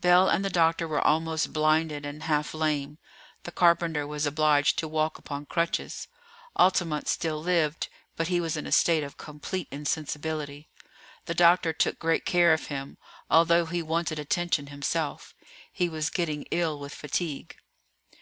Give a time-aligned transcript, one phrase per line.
[0.00, 2.98] Bell and the doctor were almost blinded and half lame;
[3.44, 6.08] the carpenter was obliged to walk upon crutches.
[6.56, 10.68] Altamont still lived, but he was in a state of complete insensibility.
[11.24, 12.98] The doctor took great care of him,
[13.30, 15.34] although he wanted attention himself;
[15.72, 17.56] he was getting ill with fatigue.